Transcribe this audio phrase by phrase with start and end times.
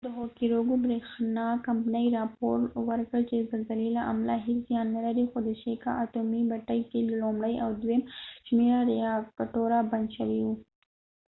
[0.07, 2.57] د هوکوریکو بریښنا کمپنۍ راپور
[2.89, 6.99] ورکړل چې د زلزلې له امله هیڅ زیان نلري خو د شیکا اتومي بټۍ کې
[7.21, 8.01] لومړۍ او دویم
[8.47, 10.55] شمیره ریاکټوره بند شوي وو